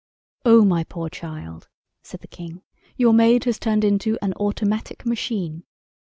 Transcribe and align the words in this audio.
]"Oh, 0.45 0.65
my 0.65 0.83
poor 0.83 1.09
child," 1.09 1.67
said 2.01 2.21
the 2.21 2.27
King, 2.27 2.63
"your 2.97 3.13
maid 3.13 3.43
has 3.43 3.59
turned 3.59 3.83
into 3.83 4.17
an 4.23 4.33
Automatic 4.33 5.05
Machine." 5.05 5.63